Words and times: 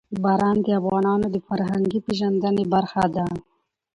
باران 0.23 0.57
د 0.65 0.67
افغانانو 0.79 1.25
د 1.31 1.37
فرهنګي 1.47 1.99
پیژندنې 2.05 2.63
برخه 2.73 3.03
ده. 3.15 3.25